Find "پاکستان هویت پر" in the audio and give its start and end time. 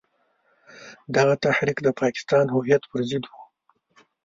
2.01-2.99